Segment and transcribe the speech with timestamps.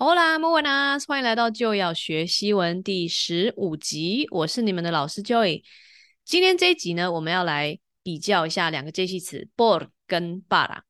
[0.00, 4.28] Hola, muy buenas，欢迎来到就要学西文第十五集。
[4.30, 5.64] 我是你们的老师 Joy。
[6.24, 10.82] 今天这一集呢，我们要来比较一下两个介系词 por 跟 para。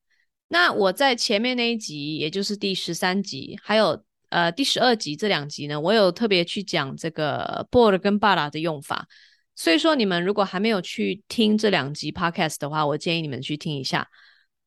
[0.49, 9.09] 那我在前面那一集，也就是第十三集，还有呃第十二集这两集呢，我有特别去讲这个 por 跟 para 的用法。
[9.57, 14.07] 所以说，你们如果还没有去听这两集 podcast 的话，我建议你们去听一下。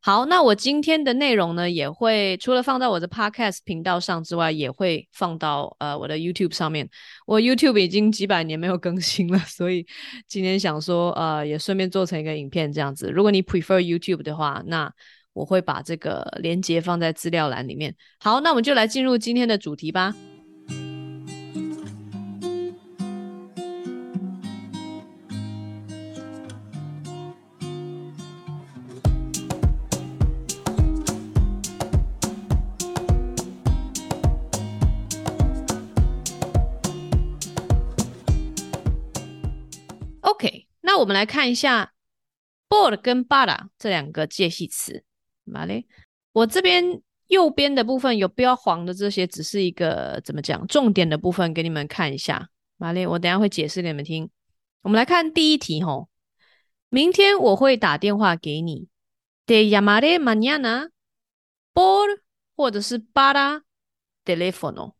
[0.03, 6.89] 好，那我今天的内容呢，也会除了放到我的 Podcast 频道上之外，也会放到呃我的 YouTube 上面。
[7.27, 9.85] 我 YouTube 已经几百年没有更新了， 所以
[10.27, 13.11] 今天想说，呃，也顺便做成一个影片这样子。
[13.11, 14.91] 如果你 prefer YouTube 的话，那
[15.33, 17.95] 我会把这个连接放在资料栏里面。
[18.19, 20.15] 好，那我们就来进入今天的主题吧。
[41.01, 41.93] 我们来看一下
[42.69, 45.03] por 跟 para 这两个介系词。
[45.51, 45.85] 好嘞，
[46.31, 52.49] 我这边右边的部分有标黄的这些，只是一个怎么讲重点的部分给你们看一下。
[52.77, 54.29] 好嘞，我等一下会解释给你们听。
[54.83, 56.07] 我们来看第一题吼，
[56.89, 58.87] 明天我会打电话给你。
[59.47, 60.89] Te llamaré mañana
[61.73, 62.19] por
[62.55, 63.63] 或者是 para
[64.23, 64.93] teléfono。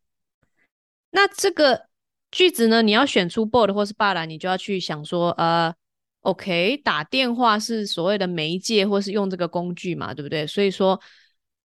[1.11, 1.89] 那这个
[2.31, 5.75] 句子呢，你要选出 por 或是 para，你就要去想说，呃。
[6.21, 10.45] OK，打电话是所谓的媒介，或是用这个工具嘛，对不对？
[10.45, 11.01] 所以说，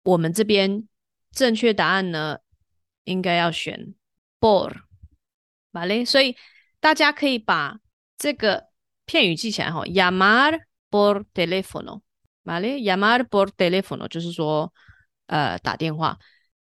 [0.04, 0.88] 我们这边
[1.32, 2.40] 正确答案呢，
[3.04, 3.94] 应该要选
[4.40, 4.74] por，
[5.72, 6.04] 好嘞。
[6.04, 6.36] 所以
[6.80, 7.78] 大家可以把
[8.18, 8.70] 这个
[9.06, 12.02] 片语记起来哈，llamar por teléfono，
[12.44, 14.74] 好嘞，llamar por teléfono 就是说，
[15.28, 16.18] 呃，打电话。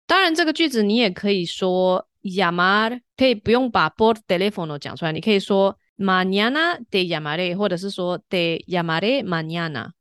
[0.05, 5.80] 当然，这个句子你也可以说 llamar，可以不用把 por teléfono 讲出来，你可以说。
[6.00, 9.91] Mañana te llamaré，或者是说 te llamaré mañana，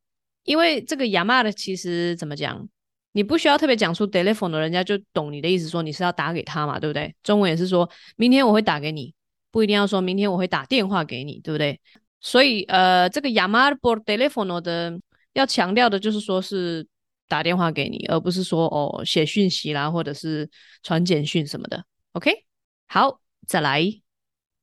[0.44, 2.68] 因为这个 llamar 其实怎么讲，
[3.10, 7.12] 你不需要特别讲出 teléfono，人家就懂你的意思，说你是要打给他嘛，对不对？
[7.24, 9.12] 中文也是说明天我会打给你，
[9.50, 11.80] 不一定要说明天我会打电话给你，对不对？
[12.20, 14.96] 所以呃，这个 llamar por teléfono 的
[15.32, 16.86] 要强调的就是说是
[17.26, 20.48] 打电话给你，而不是说哦写讯息啦，或者是
[20.84, 21.84] 传简讯什么的。
[22.12, 22.44] OK，
[22.86, 23.82] 好，再来，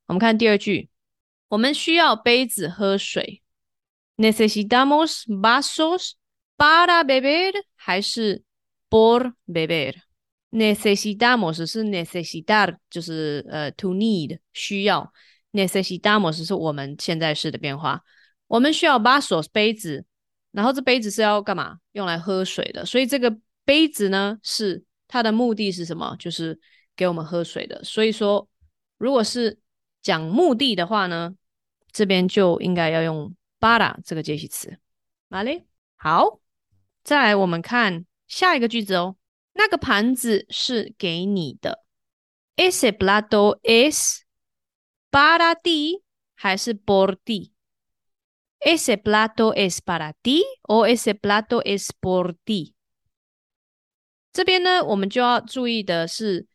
[0.08, 0.88] 我们看第二句。
[1.48, 3.42] 我们需要杯子喝水。
[4.18, 6.14] Necesitamos vasos
[6.58, 8.44] para beber 还是
[8.90, 15.12] por beber？Necesitamos 是 necesitar，就是呃 to need 需要。
[15.52, 18.02] Necesitamos 是我们现在式的变化。
[18.48, 20.06] 我们需要 vasos 杯子，
[20.52, 21.78] 然后这杯子是要干嘛？
[21.92, 22.86] 用来喝水的。
[22.86, 23.36] 所以这个
[23.66, 26.16] 杯子呢，是它的目的是什么？
[26.18, 26.58] 就是
[26.96, 27.84] 给我们喝水的。
[27.84, 28.48] 所以说，
[28.98, 29.58] 如果是
[30.06, 31.36] 讲目的的话呢，
[31.92, 34.78] 这边就应该要用 para 这个介系词。
[35.32, 36.40] 好嘞，好，
[37.04, 39.16] 再来我们看下一个句子哦。
[39.54, 41.84] 那个盘子是给你的。
[42.56, 44.22] Ese plato es
[45.10, 46.04] para ti
[46.36, 52.74] 还是 por ti？Ese plato es para ti o ese plato es por ti？
[54.32, 56.46] 这边呢，我们就要注意的是。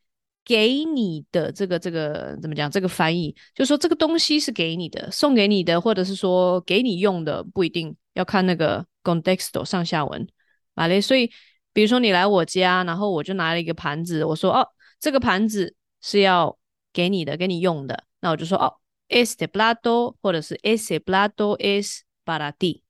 [0.44, 2.70] 给你的这个这个怎么讲？
[2.70, 10.26] 这个翻译就是说这个东西是给你的，送给你的，或者是说给你用的，不一定要看那个 contexto 上下文，
[10.74, 11.00] 好嘞。
[11.00, 11.30] 所以
[11.72, 14.66] 比如说你来我家，然后我就拿了一个盘子，我说哦，
[14.98, 16.58] 这个盘子是要
[16.92, 18.74] 给你的，给你用的，那我就说哦
[19.08, 22.82] ，este plato 或者是 ese plato es para ti，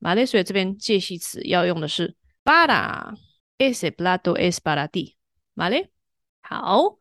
[0.00, 0.24] 好嘞。
[0.24, 5.14] 所以这边介系词要用的是 para，ese plato es para ti，
[5.56, 5.90] 好嘞。
[6.50, 6.98] 好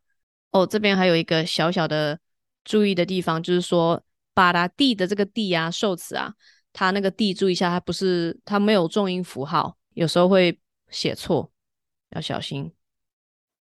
[0.51, 2.19] 哦，这边还有一个小小的
[2.63, 4.03] 注意的地方，就是说
[4.35, 6.35] ，para ti 的这个 ti 啊，受词啊，
[6.71, 11.51] 它那个 ti 注意一下，它不是，它没有重音符号，有时候会写错，
[12.11, 12.71] 要小心。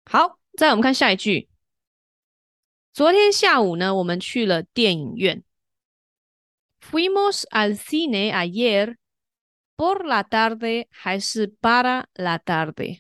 [0.06, 1.50] 好，再来我们看下一句。
[2.94, 5.44] 昨天下午呢，我们去了电影院。
[6.80, 8.98] Fuimos al cine ayer
[9.76, 13.00] por la tarde 还是 para la tarde？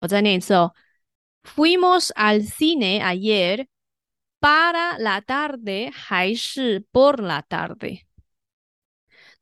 [0.00, 0.74] 我再念一次哦。
[1.42, 3.66] Fuimos al cine ayer
[4.40, 8.02] para la tarde 还是 por la tarde？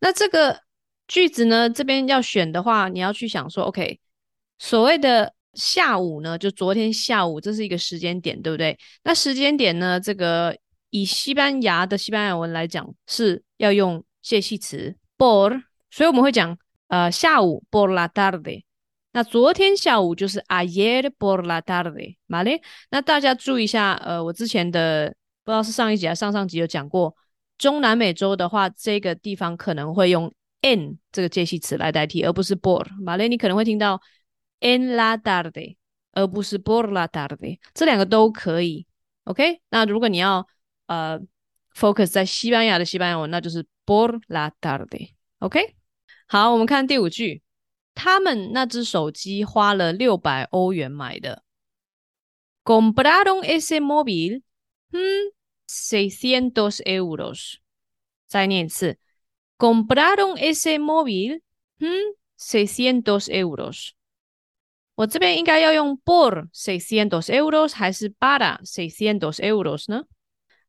[0.00, 0.62] 那这个
[1.06, 3.98] 句子呢，这边要选的话，你要去想说，OK，
[4.58, 8.78] 所谓的下午呢，就昨天下午，这是一个时间点，对不对？
[9.02, 10.56] 那时间点呢，这个
[10.90, 16.56] 以西班牙的西班牙文来讲，是要用介系词 por，所以我们会讲
[16.86, 18.62] 呃下午 por la tarde。
[19.12, 22.60] 那昨天下午就是 ayer por la tarde，vale？
[22.90, 25.14] 那大家注意一下，呃，我之前的
[25.44, 27.16] 不知道是上一集还是上上集有讲过，
[27.56, 30.32] 中南美洲的话，这个地方可能会用
[30.62, 33.26] en 这个介系词来代替，而不是 por，vale？
[33.26, 34.00] 你可能会听到
[34.60, 35.76] en la tarde，
[36.12, 38.86] 而不是 por la tarde，这两个都可以
[39.24, 39.60] ，OK？
[39.70, 40.46] 那如果你要
[40.86, 41.18] 呃
[41.74, 45.74] focus 在西班牙的西班牙文，那就是 por la tarde，OK？
[46.26, 47.42] 好，我们看第五句。
[48.00, 51.42] 他们那只手机花了六百欧元买的。
[52.62, 54.42] Compraron ese móvil,
[54.92, 55.32] 嗯
[55.66, 57.56] ，seiscientos euros。
[58.28, 58.98] 再念一次。
[59.58, 61.40] Compraron ese móvil,
[61.80, 63.90] 嗯，seiscientos euros。
[64.94, 70.04] 我这边应该要用 por seiscientos euros 还是 para seiscientos euros 呢？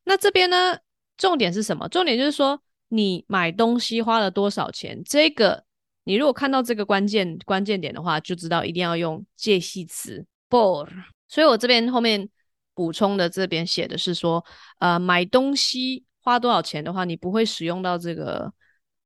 [0.04, 0.80] 那这边呢，
[1.16, 1.88] 重点是什么？
[1.90, 5.04] 重点就是说你买东西花了多少钱？
[5.04, 5.69] 这个。
[6.10, 10.90] 你如果看到这个关键关键点的话，就知道一定要用介系词 por。
[11.28, 12.28] 所以我这边后面
[12.74, 14.44] 补充的这边写的是说，
[14.80, 18.52] 呃，买东西花多少钱的话，你不会使用到这个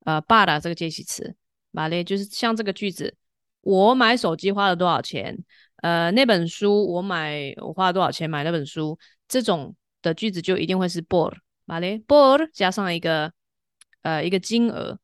[0.06, 1.36] 呃 b a r 这个介系词。
[1.72, 3.14] 马列就是像这个句子，
[3.60, 5.38] 我买手机花了多少钱？
[5.82, 8.98] 呃，那本书我买我花了多少钱买那本书？
[9.28, 11.34] 这种的句子就一定会是 por。
[11.66, 13.34] 马列 por 加上一个
[14.04, 14.98] 呃一个金额。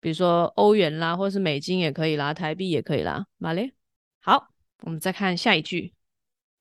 [0.00, 3.26] 比如说欧元啦，或者是美金也可以啦，台币也可以啦。
[3.38, 3.72] 马嘞，
[4.20, 4.48] 好，
[4.82, 5.94] 我们再看下一句。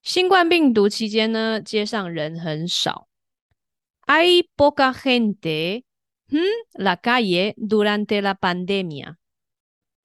[0.01, 3.07] 新冠病毒期间呢，街上人很少。
[4.07, 5.83] Hay poca gente
[6.29, 6.43] en
[6.73, 9.17] la calle durante la pandemia.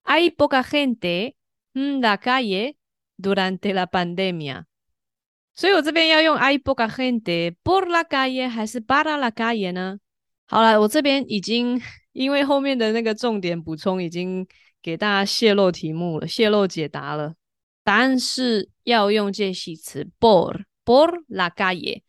[0.04, 1.36] Hay poca gente
[1.74, 2.76] en la calle
[3.16, 4.64] durante la pandemia.
[5.54, 9.98] 所以我这边要用 hay poca gente por la calle 还是 para la calle 呢？
[10.46, 11.80] 好了，我这边已经。
[12.12, 14.46] 因为后面的那个重点补充已经
[14.82, 17.34] 给大家泄露题目了，泄露解答了。
[17.84, 22.02] 答案是要用介系词 por por la calle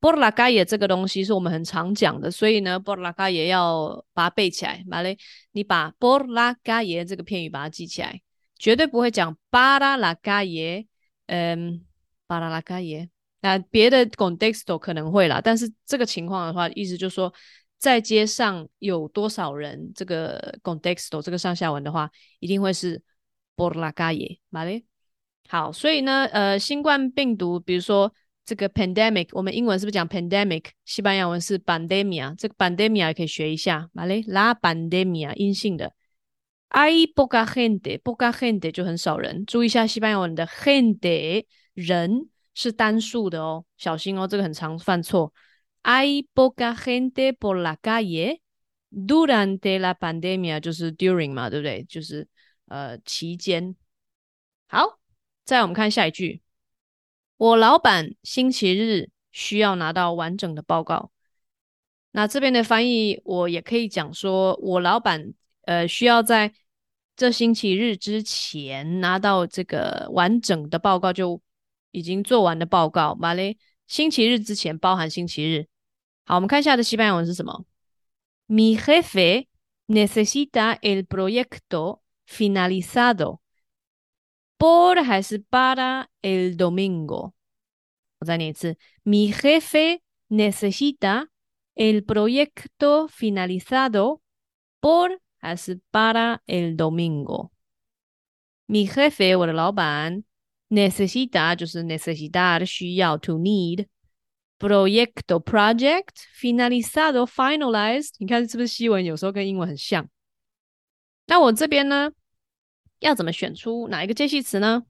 [0.00, 4.84] por la calle 这个东西是我们很常讲的，所以呢 por la calle 要把它背起来。
[4.86, 5.18] 马雷，
[5.52, 8.20] 你把 por la calle 这个片语把它记起来，
[8.58, 10.86] 绝对不会讲 para la calle，
[11.26, 11.84] 嗯
[12.26, 13.08] ，para la calle。
[13.40, 17.32] 那别的 contexto 可能会啦，但是这个情况的话，意思就是说。
[17.78, 22.10] 在街上有多少人这个 contexto 这个上下文的话，
[22.40, 23.00] 一定会是
[23.56, 24.84] borraca 耶马嘞。
[25.48, 28.12] 好，所以呢，呃，新冠病毒，比如说
[28.44, 30.64] 这个 pandemic，我们英文是不是讲 pandemic？
[30.84, 35.94] 西班牙文是 pandemia，这个 pandemia 也可以学一下，马嘞，la pandemia，阴性的。
[36.70, 39.46] Ay poca gente，poca gente 就很少人。
[39.46, 45.32] 注意一下西班牙文的 gente 人是单数的哦，小心哦，这个很常犯错。
[45.82, 48.42] Hay poca gente por la calle
[48.90, 51.84] durante la pandemia，就是 during 嘛，对不对？
[51.84, 52.28] 就是
[52.66, 53.74] 呃期间。
[54.66, 54.98] 好，
[55.44, 56.42] 再我们看下一句。
[57.38, 61.10] 我老板星期日需要拿到完整的报告。
[62.10, 65.32] 那这边的翻译我也可以讲说，我老板
[65.62, 66.52] 呃需要在
[67.16, 71.40] 这星期日之前拿到这个完整的报告，就
[71.92, 73.14] 已经做完的报告。
[73.14, 73.56] 马嘞。
[73.87, 75.67] 星期日之前包含星期日。
[76.25, 77.65] 好，我们看一下的西班牙文是什么？
[78.47, 79.47] Mi jefe
[79.87, 83.39] necesita el proyecto finalizado
[84.57, 87.33] por 还是 para el domingo？
[88.19, 91.27] 我再念一次：Mi jefe necesita
[91.75, 94.21] el proyecto finalizado
[94.79, 100.23] por 还是 para el domingo？Mi jefe，我的老板
[100.68, 103.86] ，necesita 就是 necesitar 需要 to need。
[104.60, 110.08] Proyecto project finalizado finalized，你看是不是西文有时候跟英文很像？
[111.26, 112.10] 那我这边呢，
[112.98, 114.82] 要怎么选出哪一个介系词呢？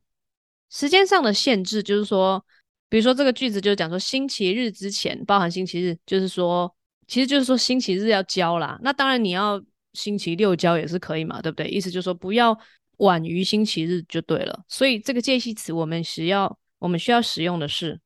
[0.70, 2.42] 时间上的限制就是说，
[2.88, 6.74] 比如说这个句子就是讲说星期日之前包含星期日，就是说，
[7.06, 8.78] 其实就是说星期日要交啦。
[8.82, 11.68] 那当然你要星期六交也是可以嘛，对不对？
[11.68, 12.58] 意思就是说不要
[12.98, 14.64] 晚于星期日就对了。
[14.68, 18.00] 所以这个介系词我们需要我们需要使用的是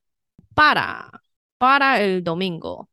[0.55, 1.21] para。
[1.59, 2.89] Para el domingo,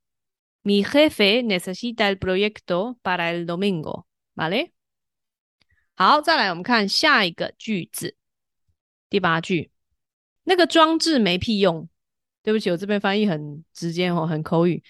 [0.62, 4.04] mi jefe necesita el proyecto para el domingo,
[4.36, 4.70] ¿vale?
[5.96, 8.14] 好，再来我们看下一个句子，
[9.08, 9.72] 第八句，
[10.44, 11.88] 那个装置没屁用。
[12.44, 14.84] 对不起，我这边翻译很直接哦，很口语。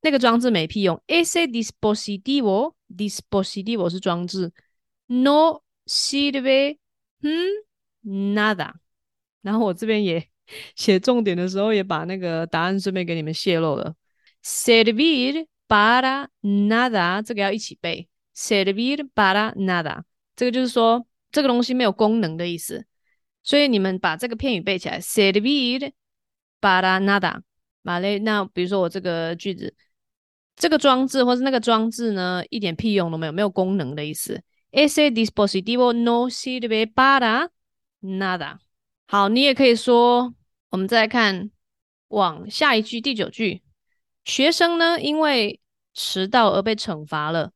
[0.00, 1.00] 那个装置没屁用。
[1.06, 4.52] Ese dispositivo, dispositivo 是装置
[5.06, 6.78] ，no sirve,
[7.22, 7.48] 嗯
[8.34, 8.74] ，nada。
[9.42, 10.24] 然后我这边也。
[10.74, 13.94] 写重点的时候，也把那个答案顺便给你们泄露了。
[14.42, 18.08] Servir para nada，这个要一起背。
[18.34, 20.02] Servir para nada，
[20.34, 22.84] 这个就是说这个东西没有功能的意思。
[23.44, 25.92] 所以你们把这个片语背起来，servir
[26.60, 27.42] para nada。
[27.82, 29.72] 马雷，那比如说我这个句子，
[30.56, 34.42] 这个装置或是那个装置呢，一点屁用都没有，没有功能的意思。
[34.72, 37.50] Ese dispositivo no sirve para
[38.00, 38.58] nada。
[39.06, 40.34] 好，你也可以说，
[40.70, 41.50] 我们再来看
[42.08, 43.62] 往下一句第九句，
[44.24, 45.60] 学生呢因为
[45.92, 47.52] 迟到而被惩罚了。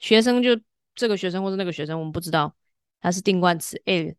[0.00, 0.60] 学生就
[0.94, 2.56] 这个学生或是那个学生，我们不知道，
[3.00, 3.80] 它是定冠词。
[3.84, 4.16] El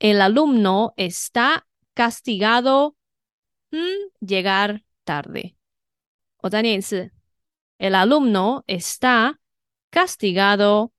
[0.00, 1.62] el alumno está
[1.94, 2.94] castigado。
[3.70, 5.54] 嗯，llegar tarde。
[6.38, 7.12] 我再念一次
[7.78, 9.36] ，el alumno está
[9.92, 10.90] castigado。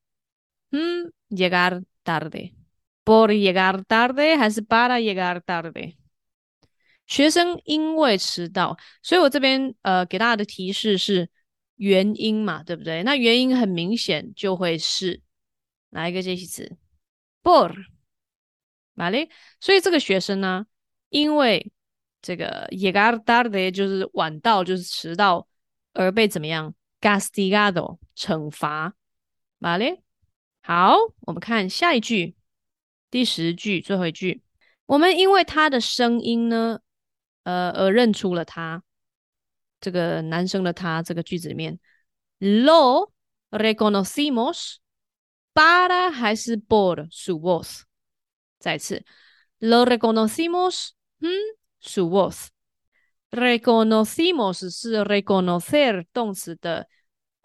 [0.72, 5.96] 嗯，llegar tarde，por llegar tarde 还是 para llegar tarde？
[7.08, 11.30] 学生因为迟到，所以我这边呃给大家的提示是
[11.75, 13.04] 原因嘛，对不对？
[13.04, 15.22] 那原因很明显就会是
[15.90, 16.78] 哪一个介系词
[17.44, 17.75] ？por，
[18.96, 19.28] 哎，
[19.60, 20.66] 所以这个学生呢，
[21.10, 21.74] 因为
[22.22, 25.46] 这个 llegar tarde 就是晚到，就是迟到，
[25.92, 28.94] 而被怎么样 castigado 惩罚，
[29.60, 30.01] 哎？
[30.62, 32.36] 好，我们看下一句，
[33.10, 34.41] 第十句最后一句。
[34.86, 36.80] 我们因为他的声音呢，
[37.44, 38.84] 呃，而认出了他。
[39.80, 41.80] 这个男生的他，这个句子里面
[42.39, 43.12] ，lo
[43.50, 44.75] reconocimos
[45.53, 47.82] para 还是 por su voz？
[48.60, 49.03] 再次
[49.60, 51.30] ，lo reconocimos，嗯。
[51.84, 56.88] Su voz，reconocimos 是 reconocer 动词的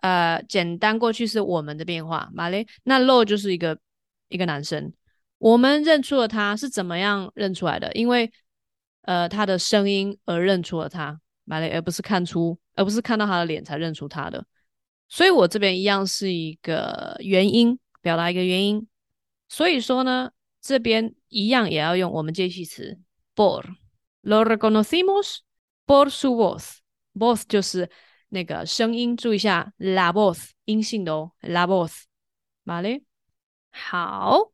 [0.06, 3.78] 呃简单过去是我们的变化马雷那 lo 就是一个
[4.28, 4.92] 一个男生，
[5.38, 7.92] 我们认出了他是怎么样认出来的？
[7.94, 8.30] 因为
[9.02, 14.44] 呃他的声音而认出了他马雷而不是看出，而不是看到他的脸才认出他的。
[15.08, 18.86] 所以我这边一样是一个原因，表达一个原因。
[19.48, 22.98] 所以说呢，这边一样也要用我们介系词
[23.34, 23.64] por。
[24.22, 25.38] Lo reconocimos
[25.86, 26.78] por su voz.
[27.14, 27.88] Voz 就是
[28.28, 33.02] 那个声音，注意一下，la voz 阴性的哦，la voz，vale？
[33.71, 34.52] 好，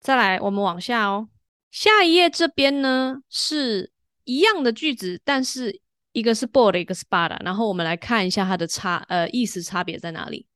[0.00, 1.28] 再来，我们往下哦。
[1.70, 3.92] 下一页这边呢是
[4.24, 5.80] 一样的句子，但是
[6.12, 7.36] 一个是 board，一个是 para。
[7.44, 10.46] 然后我们来看一下它的差，呃，意思差别在哪里。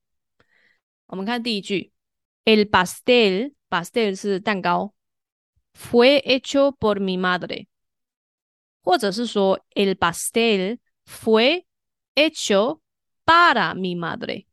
[1.06, 1.92] 我们看第一句
[2.44, 4.94] ，El pastel，pastel 是蛋糕
[5.78, 7.66] ，fue hecho por mi madre。
[8.82, 11.64] 或者是说，el pastel fue
[12.14, 12.81] hecho
[13.25, 14.47] para mi madre。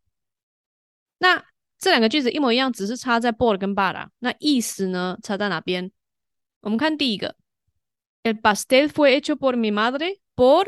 [1.17, 1.43] 那
[1.77, 4.09] 这两个句子一模一样，只是差在 por 跟 para。
[4.19, 5.91] 那意思呢，差在哪边？
[6.61, 7.35] 我们看第一个
[8.23, 10.65] ，el pastel fue hecho por mi madre，por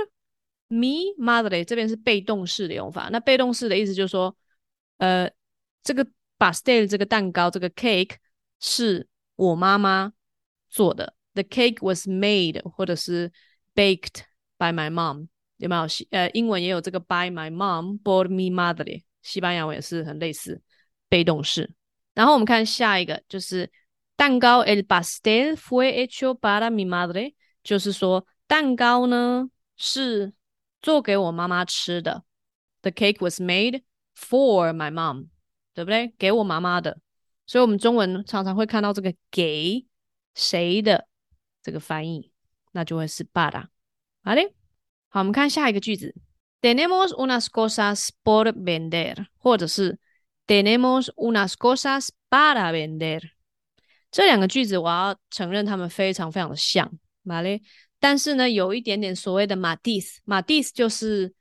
[0.70, 3.10] mi madre 这边是被动式的用法。
[3.12, 4.36] 那被动式的意思就是说，
[4.98, 5.30] 呃，
[5.84, 6.06] 这个
[6.38, 8.16] pastel 这个蛋糕这个 cake
[8.60, 10.14] 是我妈妈
[10.70, 13.32] 做的，the cake was made，或者是。
[13.74, 14.26] Baked
[14.60, 15.30] by my mom，
[15.62, 15.88] 有没有？
[16.10, 19.04] 呃，英文也有这个 by my mom，por mi madre。
[19.22, 20.60] 西班牙文也是很类似，
[21.08, 21.72] 被动式。
[22.14, 23.72] 然后我们看下一个，就是
[24.16, 30.34] 蛋糕，el pastel fue hecho para mi madre，就是说蛋糕呢是
[30.82, 32.24] 做给我妈妈吃的。
[32.82, 33.84] The cake was made
[34.18, 35.28] for my mom，
[35.76, 36.14] 对不对？
[36.18, 37.00] 给我妈妈的。
[37.46, 39.86] 所以我们中文常常会看到这个给
[40.34, 41.08] 谁的
[41.62, 42.32] 这个翻译。
[42.74, 43.68] 那就会是 para，
[44.24, 44.61] 好嘞。
[45.14, 46.16] 好，我们看下一个句子
[46.62, 50.00] ，tenemos unas cosas por vender，或者是
[50.48, 53.22] tenemos unas cosas para vender。
[54.10, 56.90] 这两个句子我要承认它们非常非常的像，
[57.24, 57.62] 马嘞。
[58.00, 61.34] 但是呢，有一点点所谓的 matiz，matiz 就是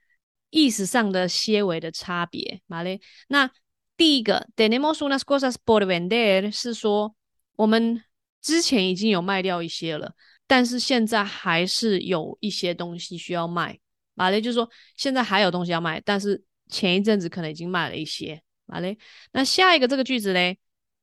[0.50, 3.00] 意思上的些微的差别，马嘞。
[3.28, 3.48] 那
[3.96, 7.14] 第一个 tenemos unas cosas por vender 是说
[7.54, 8.02] 我们
[8.42, 10.16] 之前已经有卖掉一些了。
[10.50, 13.78] 但是现在还是有一些东西需要卖，
[14.14, 18.98] 马雷就是说现在还有东西要卖，但是前一阵子可能已经卖了一些，马雷。
[19.30, 20.58] 那下一个这个句子嘞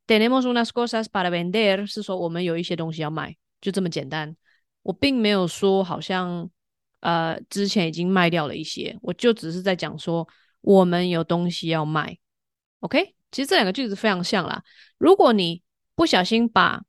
[0.06, 4.36] ，tenemos unas cosas para vender 是说我们有一些东西要卖，就这么简单。
[4.84, 6.50] 我并没有说好像
[7.00, 10.28] 呃之前已经卖掉了一些，我就只是在讲说
[10.60, 12.18] 我们有东西要卖。
[12.82, 14.62] OK，其实这两个句子非常像啦。
[14.98, 15.64] 如果你
[15.96, 16.82] 不小心把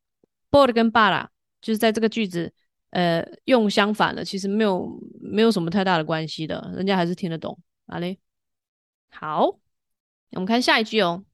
[0.50, 1.28] board 跟 para
[1.60, 2.52] 就是在这个句子，
[2.90, 4.88] 呃，用相反了，其实没有
[5.20, 7.58] 没有什么太大的关系的，人家还是听得懂。
[7.86, 8.18] 好嘞，
[9.10, 9.46] 好，
[10.30, 11.24] 我们看下一句哦。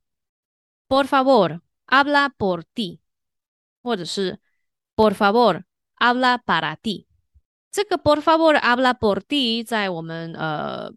[0.88, 3.00] Por favor, habla por ti，
[3.82, 4.38] 或者是
[4.96, 5.62] Por favor,
[5.98, 7.06] habla para ti。
[7.70, 10.92] 这个 Por favor, habla por ti 在我们呃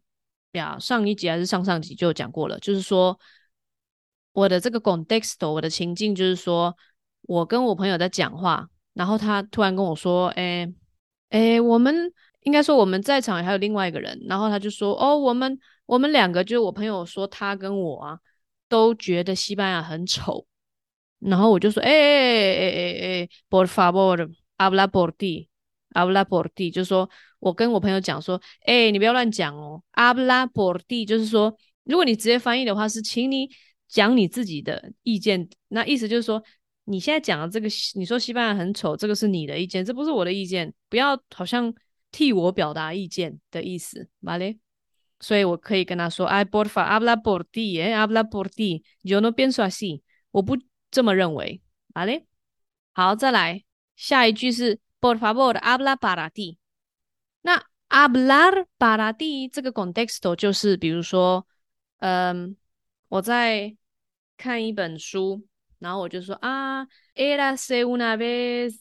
[0.51, 3.19] 呀上一集还是上上集就讲过了，就是说
[4.33, 6.77] 我的这个 context，我的情境就是说
[7.23, 8.69] 我跟我朋友在讲话。
[8.97, 10.67] 然后他突然跟我说：“哎
[11.29, 12.11] 哎，我们
[12.41, 18.19] 应该说我们在场还有另外一个人。”然后他就说：“哦，我们我们两个就是我朋友说他跟我啊
[18.67, 20.47] 都觉得西班牙很丑。”
[21.21, 27.07] 然后我就说：“哎哎哎哎哎，por favor，habla por ti，habla por ti，就是说
[27.39, 33.47] 我跟我朋友讲说：哎，你不要乱讲哦，habla por ti，就是说如果你直接翻译的话是请你
[33.87, 36.43] 讲你自己的意见，那意思就是说。”
[36.89, 41.73] 你现在讲的这个，你说西班牙很丑，这个是你的意见，这不是我的意见，不要好像
[42.13, 44.57] 替我表达意见的意思，¿vale？
[45.19, 50.01] 所以我可以跟他说，Ay, porfa, habla por ti, eh, habla por ti, yo no pienso así，
[50.31, 50.57] 我不
[50.89, 51.61] 这么认为
[51.93, 52.23] ，¿vale？
[52.93, 53.65] 好，再来
[53.97, 56.57] 下一句是 por favor, habla para ti。
[57.41, 61.45] 那 hablar para ti 这个 contexto 就是，比如说，
[61.97, 62.55] 嗯，
[63.09, 63.75] 我在
[64.37, 65.45] 看一本书。
[65.79, 68.73] 然后我就说啊，érase una vez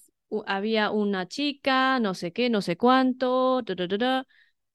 [0.46, 4.26] había una chica no sé qué no sé cuánto，哒哒哒哒。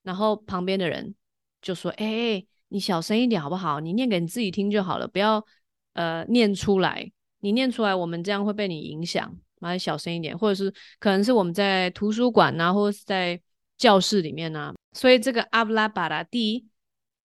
[0.04, 1.14] 然后旁边的人
[1.62, 3.80] 就说：“哎哎，你小声一点好不好？
[3.80, 5.46] 你念给你自己听就好了，不要
[5.94, 7.12] 呃念出来。
[7.40, 9.36] 你念出来，我们这样会被你影响。
[9.60, 13.40] 还是小声一点，或者是可能是我们在图书馆呐，或者是在
[13.78, 14.74] 教室里面呐。
[14.94, 16.66] 所以这个 habla para ti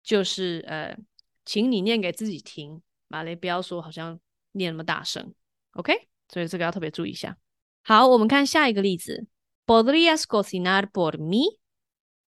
[0.03, 0.97] 就是呃，
[1.45, 4.19] 请你念给自己听，马雷不要说好像。”
[4.55, 5.33] 念那么大声
[5.73, 5.93] ，OK？
[6.27, 7.37] 所以这个要特别注意一下。
[7.83, 9.27] 好，我们看下一个例子
[9.67, 11.59] ：Podrías cocinar por mí，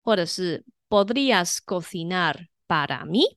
[0.02, 3.36] 或者是 Podrías cocinar para mí。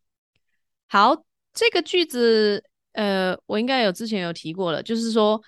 [0.87, 2.63] 好，这个句子，
[2.93, 5.41] 呃，我应该有之前有提过了，就是说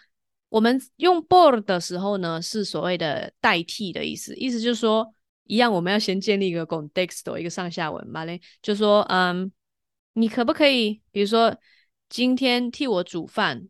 [0.49, 5.13] 我们用 por 的时候呢，是所谓的代替的意思，意思就是说，
[5.45, 9.49] 一样我们要先建立一个 context，一个上下文嘛嘞，就说，嗯，
[10.13, 11.55] 你可不可以，比如说。
[12.09, 13.67] 今天替我煮饭，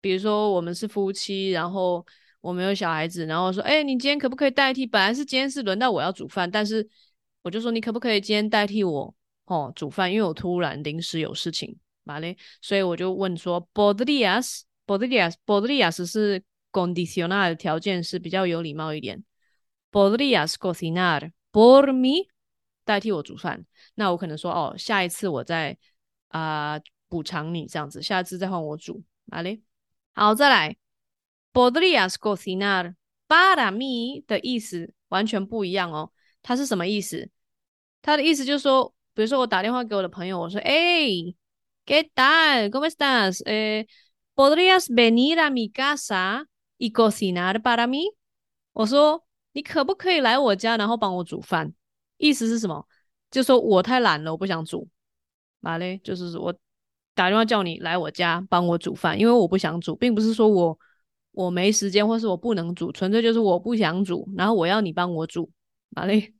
[0.00, 2.04] 比如说我们是夫妻，然后
[2.40, 4.86] 我们有小孩子，然后说，哎，你今天可不可以代替？
[4.86, 6.88] 本来是今天是轮到我要煮饭，但是
[7.42, 9.12] 我就说你可不可以今天代替我
[9.46, 10.12] 哦煮饭？
[10.12, 19.22] 因为我突然临时有事情，嘛嘞，所以我就问说，podrías，podrías，podrías 是 condicional 的条件是比较有礼貌一点
[19.90, 22.28] ，podrías cocinar por mí，
[22.84, 23.64] 代替我煮饭，
[23.94, 25.76] 那我可能说，哦，下一次我再
[26.28, 26.74] 啊。
[26.74, 29.60] 呃补偿你这样子，下次再换我煮，好嘞。
[30.14, 30.74] 好，再来
[31.52, 32.94] ，Podrías cocinar
[33.28, 36.10] para mí 的意思完全不一样哦。
[36.40, 37.28] 它是什么意思？
[38.00, 41.04] 它的意思就是说，比如说我打电话给我的朋友，我说：“哎
[41.84, 42.70] ，¿qué tal?
[42.70, 43.42] ¿Cómo estás?
[43.44, 43.86] 哎
[44.34, 46.46] ，Podrías venir a mi casa
[46.78, 48.14] y cocinar para mí？”
[48.72, 49.22] 我说
[49.52, 51.74] ：“你可不可以来我家，然后帮我煮饭？”
[52.16, 52.88] 意思是什么？
[53.30, 54.88] 就说我太懒了，我不想煮，
[55.60, 56.54] 好嘞，就是我。
[57.14, 60.78] 打电话叫你来我家帮我煮饭，因为我不想煮，并不是说我
[61.32, 65.50] 我没时间或是我不能煮，纯粹就是我不想煮，然后我要你帮我煮，
[65.94, 66.34] 好嘞。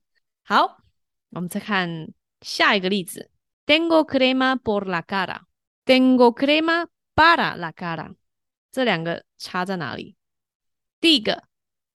[0.45, 0.83] 好，
[1.31, 2.09] 我们再看
[2.41, 3.31] 下一个例子
[3.65, 8.15] ：Tengo crema por la cara，Tengo crema para la cara，
[8.73, 10.17] 这两个差在哪里？
[11.01, 11.45] 第一个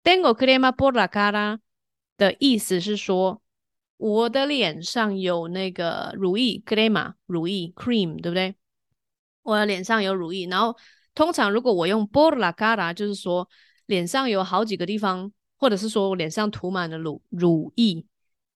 [0.05, 1.59] ，Tengo crema por la cara
[2.17, 3.43] 的意思是说
[3.97, 8.55] 我的脸上有那个乳液，crema 乳液，cream，对不对？
[9.47, 10.77] 我的脸上有乳液，然后
[11.15, 13.49] 通常如果我用 por la cara，就是说
[13.87, 18.05] 脸上有好几个地方，或者是说我脸上涂满了乳乳液，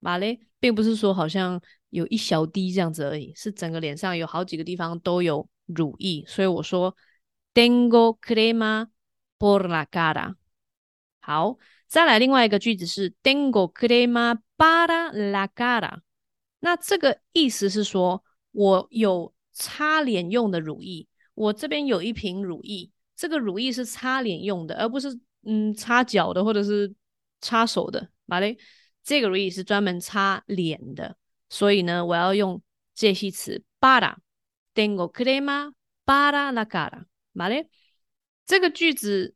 [0.00, 6.96] 嘛嘞，并不是说好像有一小滴这样子而已，是整个脸上有好几个地方都有乳液，所以我说
[7.54, 8.88] tengo crema
[9.38, 10.34] por la cara。
[11.20, 16.00] 好，再来另外一个句子是 tengo crema para la cara，
[16.58, 19.32] 那这个意思是说我有。
[19.52, 26.94] 擦脸用的乳液，我这边有一瓶乳液，这个乳液是擦脸用的，而不是嗯擦脚的或者是
[27.40, 28.56] 擦手的，马嘞，
[29.02, 31.16] 这个乳液是专门擦脸的，
[31.48, 32.62] 所以呢，我要用
[32.94, 35.72] 介系词 para，tengo crema
[36.04, 37.68] para la cara，好嘞，
[38.46, 39.34] 这个句子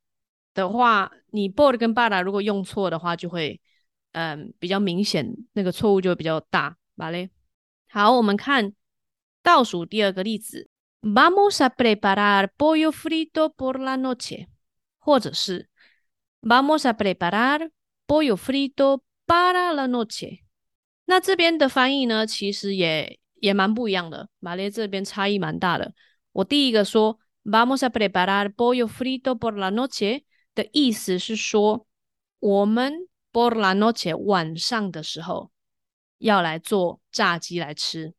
[0.54, 3.60] 的话，你 por 跟 para 如果用错的话，就会
[4.12, 7.30] 嗯比较明显，那个错误就会比较大，马嘞，
[7.88, 8.72] 好，我们看。
[9.44, 10.70] 倒数第二个例子
[11.02, 14.46] ，Vamos a preparar pollo frito por la noche，
[14.98, 15.68] 或者是
[16.40, 17.70] Vamos a preparar
[18.06, 20.40] pollo frito para la noche。
[21.04, 25.92] 那这边的翻译呢，其实也也蛮不一样的，马列这边差异蛮大的。
[26.32, 30.22] 我第一个说 Vamos a preparar pollo frito por la noche
[30.54, 31.86] 的意思是说，
[32.40, 35.50] 我们 por la noche 晚上的时候
[36.16, 38.14] 要来做炸鸡来吃。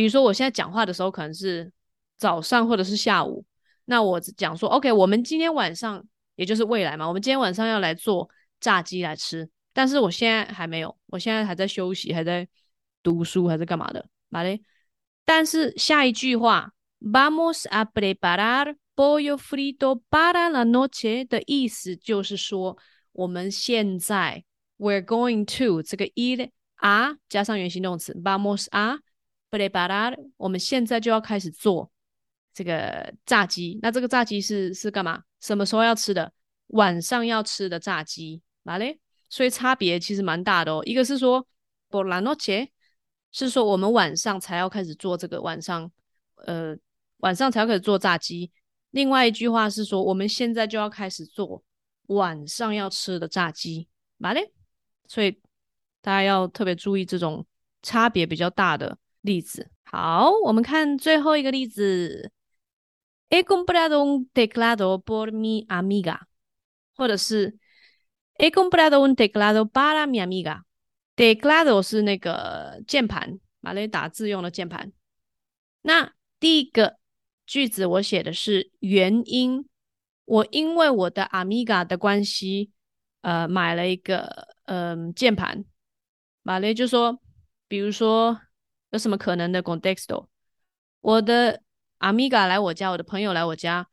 [0.00, 1.70] 比如说，我现在讲话的时候可能是
[2.16, 3.44] 早上或者是下午，
[3.84, 6.02] 那我讲说，OK，我们今天晚上
[6.36, 7.06] 也就是未来嘛。
[7.06, 8.26] 我们今天晚上要来做
[8.60, 12.48] 炸鸡来吃，但是我现在还没有，我现在还在休息，还在
[13.02, 14.08] 读书，还是干嘛的？
[14.30, 14.62] 好嘞。
[15.26, 22.78] 但是下一句话，Vamos a preparar pollo frito para la noche 的意思就是说，
[23.12, 24.42] 我们现在
[24.78, 28.98] we're going to 这个 ir a 加上原形动词，Vamos a
[29.50, 31.90] preparar，我们现在就要开始做。
[32.52, 35.22] 这个炸鸡，那这个炸鸡是是干嘛？
[35.40, 36.32] 什么时候要吃的？
[36.66, 38.98] 晚上要吃的炸鸡，嘛嘞？
[39.28, 40.82] 所以差别其实蛮大的哦。
[40.84, 41.46] 一个是说
[41.88, 42.68] ，por la noche，
[43.30, 45.90] 是说我们晚上才要开始做这个晚上，
[46.44, 46.76] 呃，
[47.18, 48.50] 晚上才要开始做炸鸡。
[48.90, 51.62] 另外一句话是说，我们现在就要开始做
[52.08, 53.86] 晚上要吃的炸鸡，
[54.16, 54.52] 嘛嘞？
[55.06, 55.40] 所以
[56.00, 57.46] 大家要特别注意这种
[57.80, 59.70] 差别比较大的例子。
[59.84, 62.32] 好，我们看最后一个例子。
[63.28, 66.20] He comprado un teclado por mi amiga，
[66.96, 67.58] 或者是
[68.36, 70.62] He comprado un teclado para mi amiga。
[71.14, 74.92] Teclado 是那个键盘，拿来打字用的键盘。
[75.82, 76.98] 那第一个
[77.46, 79.68] 句子我写的是原因，
[80.24, 82.72] 我因为我的 amiga 的关系，
[83.20, 85.64] 呃，买了一个嗯、呃、键盘。
[86.42, 87.20] 马雷就说，
[87.68, 88.40] 比如说
[88.90, 90.26] 有什么可能的 contexto，
[91.00, 91.62] 我的。
[92.00, 93.86] 阿米嘎来我家，我的朋友来我家，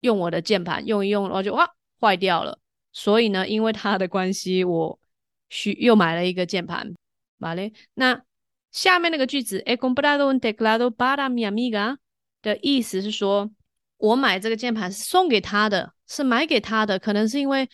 [0.00, 1.66] 用我的键盘用一用，然后就哇
[1.98, 2.58] 坏掉了。
[2.92, 5.00] 所以呢，因为他的关系，我
[5.48, 6.94] 需又买了一个键盘。
[7.40, 8.22] 好嘞，那
[8.70, 11.96] 下面那个句子 e comprado un teclado para mi amiga
[12.42, 13.50] 的意思是说，
[13.96, 17.66] 我买这个键盘是送给他的，是买给他的，可能是因为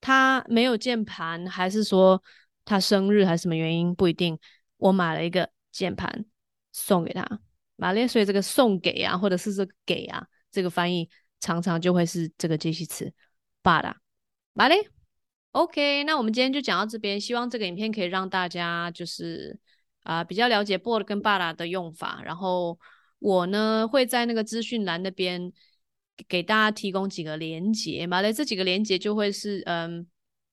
[0.00, 2.22] 他没有键盘，还是说
[2.64, 4.38] 他生日，还是什么原因，不一定。
[4.76, 6.24] 我买了一个键盘
[6.72, 7.40] 送给他。
[7.76, 13.12] 马列，所以这个送给啊，或者是这个给啊，这个翻译常常就会是这个介系词
[13.62, 13.94] para。
[14.52, 14.76] 马列
[15.52, 19.56] ，OK，那我们今天就讲到这边，希望这个影片可以让大家就是
[20.02, 22.20] 啊、比较了解 board 跟 para 的用法。
[22.24, 22.76] 然后
[23.20, 25.52] 我呢会在那个资讯栏那边
[26.26, 30.04] 给大家提供几个连结，马列这几个连结就会是嗯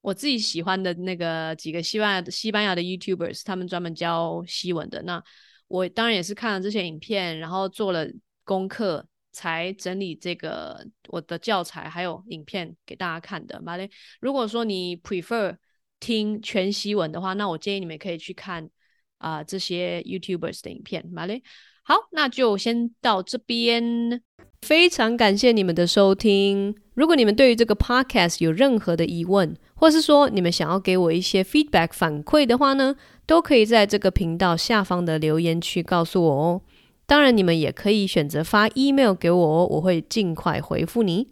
[0.05, 5.23] 我自己喜欢的那个几个西班牙西班牙的 YouTubers，他们专门教西文的那。
[5.67, 8.07] 我当然也是看了这些影片，然后做了
[8.43, 13.59] 功课，才整理这个我的教材还有影片给大家看的。
[13.63, 13.89] 马雷，
[14.21, 15.57] 如果说你 prefer
[15.99, 18.69] 听全西文的话，那我建议你们可以去看
[19.17, 21.03] 啊、呃、这些 YouTubers 的影片。
[21.11, 21.41] 马雷，
[21.83, 24.21] 好，那就先到这边。
[24.65, 26.73] 非常感谢你们的收听。
[26.95, 32.95] 如果你们对于这个 podcast 有任何的疑问，或是说你们想要给我一些 feedback 反馈的话呢，
[33.27, 36.61] 都可以在这个频道下方的留言区告诉我哦。
[37.05, 41.27] 当然，你们也可以选择发 email 给我哦，我会尽快回复你。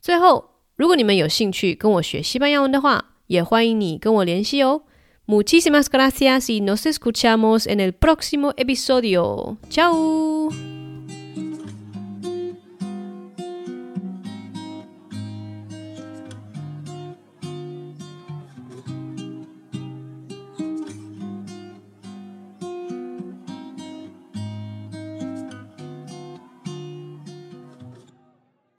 [0.00, 4.82] 最后，如果你们有兴趣跟我学西班牙文的话，也欢迎你跟我联系哦。
[5.26, 9.56] Muchísimas gracias y nos escuchamos en el próximo episodio.
[9.68, 10.73] Chao.